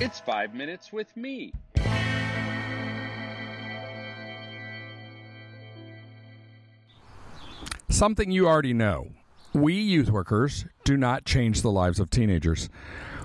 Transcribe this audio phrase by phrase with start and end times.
[0.00, 1.52] It's five minutes with me.
[7.88, 9.12] Something you already know.
[9.52, 12.68] We youth workers do not change the lives of teenagers.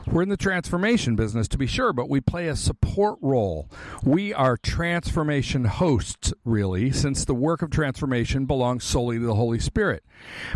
[0.05, 3.67] We're in the transformation business, to be sure, but we play a support role.
[4.03, 9.59] We are transformation hosts, really, since the work of transformation belongs solely to the Holy
[9.59, 10.03] Spirit.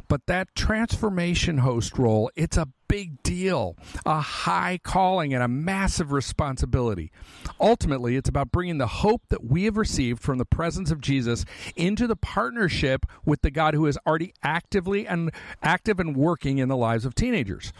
[0.07, 3.75] But that transformation host role, it's a big deal,
[4.05, 7.11] a high calling, and a massive responsibility.
[7.59, 11.43] Ultimately, it's about bringing the hope that we have received from the presence of Jesus
[11.75, 15.31] into the partnership with the God who is already actively and
[15.63, 17.73] active and working in the lives of teenagers.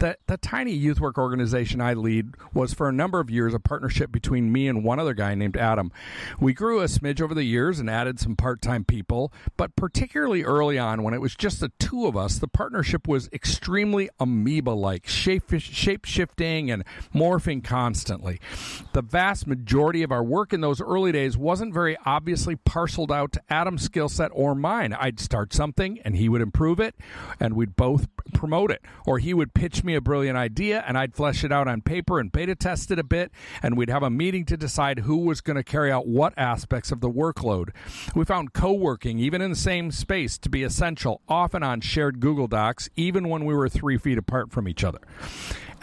[0.00, 3.58] The, the tiny youth work organization I lead was for a number of years a
[3.58, 5.90] partnership between me and one other guy named Adam.
[6.38, 10.44] We grew a smidge over the years and added some part time people, but particularly
[10.44, 14.41] early on when it was just the two of us, the partnership was extremely amazing
[14.42, 18.40] amoeba like, shape shifting and morphing constantly.
[18.92, 23.32] The vast majority of our work in those early days wasn't very obviously parceled out
[23.32, 24.92] to Adam's skill set or mine.
[24.92, 26.94] I'd start something and he would improve it
[27.38, 28.82] and we'd both promote it.
[29.06, 32.18] Or he would pitch me a brilliant idea and I'd flesh it out on paper
[32.18, 33.30] and beta test it a bit
[33.62, 36.90] and we'd have a meeting to decide who was going to carry out what aspects
[36.90, 37.70] of the workload.
[38.14, 42.20] We found co working, even in the same space, to be essential, often on shared
[42.20, 45.00] Google Docs, even when we were three feet apart from each other.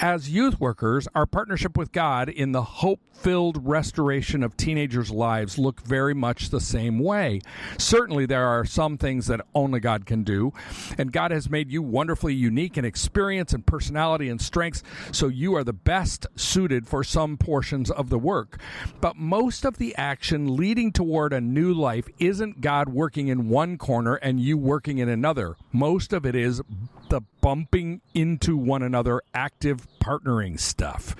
[0.02, 5.58] As youth workers, our partnership with God in the hope filled restoration of teenagers' lives
[5.58, 7.42] look very much the same way.
[7.78, 10.54] Certainly, there are some things that only God can do,
[10.98, 15.54] and God has made you wonderfully unique in experience and personality and strengths, so you
[15.56, 18.58] are the best suited for some portions of the work.
[19.02, 23.78] But most of the action leading toward a new life isn't God working in one
[23.78, 25.58] corner and you working in another.
[25.74, 26.62] Most of it is
[27.10, 31.16] the bumping into one another active partnering stuff.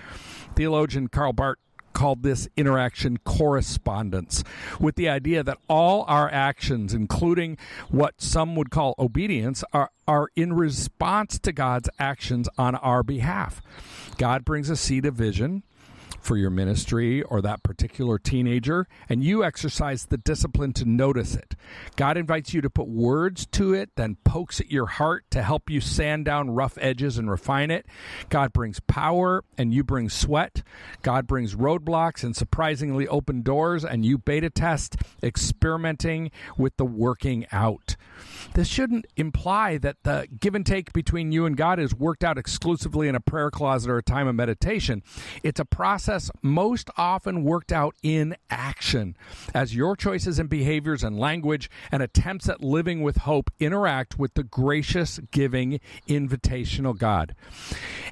[0.56, 1.58] Theologian Karl Barth
[1.94, 4.44] called this interaction correspondence,
[4.80, 7.58] with the idea that all our actions, including
[7.90, 13.62] what some would call obedience, are, are in response to God's actions on our behalf.
[14.18, 15.64] God brings a seed of vision
[16.22, 21.56] for your ministry or that particular teenager, and you exercise the discipline to notice it.
[21.96, 25.70] God invites you to put words to it, then pokes at your heart to help
[25.70, 27.86] you sand down rough edges and refine it.
[28.30, 30.64] God brings power, and you bring sweat.
[31.02, 37.46] God brings roadblocks and surprisingly open doors, and you beta test, experimenting with the working
[37.52, 37.96] out.
[38.54, 42.38] This shouldn't imply that the give and take between you and God is worked out
[42.38, 45.04] exclusively in a prayer closet or a time of meditation.
[45.44, 46.09] It's a process
[46.42, 49.16] most often worked out in action
[49.54, 54.34] as your choices and behaviors and language and attempts at living with hope interact with
[54.34, 57.36] the gracious, giving, invitational God.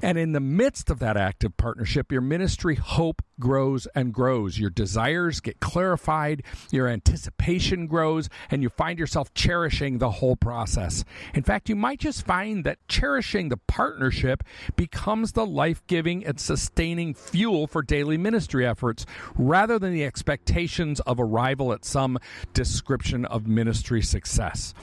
[0.00, 4.58] And in the midst of that active partnership, your ministry hope grows and grows.
[4.58, 11.04] Your desires get clarified, your anticipation grows, and you find yourself cherishing the whole process.
[11.34, 14.44] In fact, you might just find that cherishing the partnership
[14.76, 19.04] becomes the life giving and sustaining fuel for daily ministry efforts
[19.36, 22.18] rather than the expectations of arrival at some
[22.54, 24.74] description of ministry success.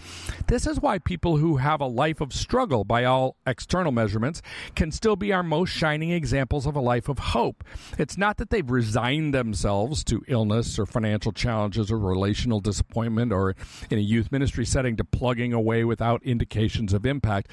[0.48, 4.42] This is why people who have a life of struggle by all external measurements
[4.76, 7.64] can still be our most shining examples of a life of hope.
[7.98, 13.56] It's not that they've resigned themselves to illness or financial challenges or relational disappointment or
[13.90, 17.50] in a youth ministry setting to plugging away without indications of impact.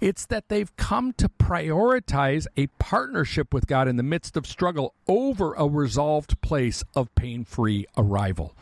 [0.00, 4.93] It's that they've come to prioritize a partnership with God in the midst of struggle
[5.06, 8.54] over a resolved place of pain free arrival.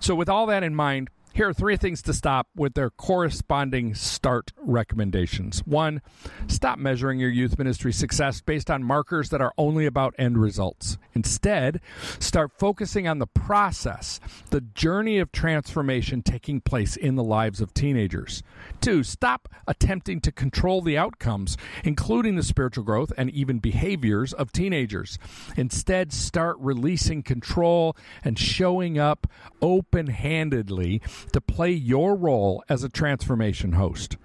[0.00, 3.94] So, with all that in mind, here are three things to stop with their corresponding
[3.94, 5.60] start recommendations.
[5.66, 6.00] One,
[6.46, 10.96] stop measuring your youth ministry success based on markers that are only about end results.
[11.12, 11.82] Instead,
[12.18, 17.74] start focusing on the process, the journey of transformation taking place in the lives of
[17.74, 18.42] teenagers.
[18.80, 24.52] Two, stop attempting to control the outcomes, including the spiritual growth and even behaviors of
[24.52, 25.18] teenagers.
[25.54, 27.94] Instead, start releasing control
[28.24, 29.26] and showing up
[29.60, 31.02] open handedly
[31.32, 34.16] to play your role as a transformation host.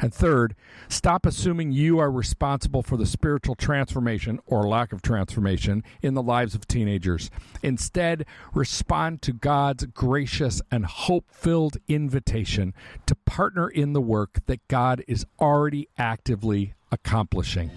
[0.00, 0.54] And third,
[0.88, 6.22] stop assuming you are responsible for the spiritual transformation or lack of transformation in the
[6.22, 7.30] lives of teenagers.
[7.62, 8.24] Instead,
[8.54, 12.74] respond to God's gracious and hope filled invitation
[13.06, 17.70] to partner in the work that God is already actively accomplishing.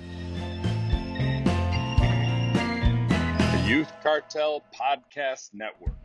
[2.54, 6.01] The Youth Cartel Podcast Network.